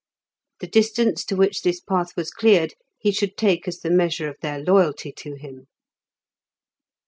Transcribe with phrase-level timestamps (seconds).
[0.61, 4.37] The distance to which this path was cleared he should take as the measure of
[4.41, 5.67] their loyalty to him.